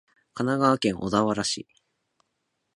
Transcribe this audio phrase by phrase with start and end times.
[0.33, 1.67] 神奈川県小田原市